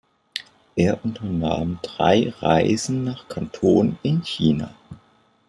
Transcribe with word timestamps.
Er 0.75 1.05
unternahm 1.05 1.77
drei 1.83 2.33
Reisen 2.39 3.03
nach 3.03 3.27
Kanton 3.27 3.99
in 4.01 4.23
China. 4.23 4.73